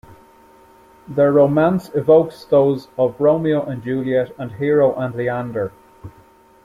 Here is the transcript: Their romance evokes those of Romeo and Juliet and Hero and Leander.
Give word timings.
Their 1.07 1.31
romance 1.31 1.89
evokes 1.93 2.45
those 2.45 2.87
of 2.97 3.21
Romeo 3.21 3.61
and 3.63 3.83
Juliet 3.83 4.33
and 4.39 4.51
Hero 4.53 4.95
and 4.95 5.13
Leander. 5.13 5.73